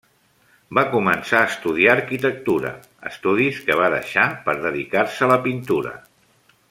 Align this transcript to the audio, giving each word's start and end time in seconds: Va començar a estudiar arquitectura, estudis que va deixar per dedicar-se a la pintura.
Va 0.77 0.83
començar 0.93 1.41
a 1.41 1.49
estudiar 1.49 1.93
arquitectura, 1.97 2.71
estudis 3.11 3.61
que 3.69 3.79
va 3.83 3.91
deixar 3.97 4.27
per 4.49 4.57
dedicar-se 4.65 5.29
a 5.29 5.31
la 5.35 5.39
pintura. 5.45 5.95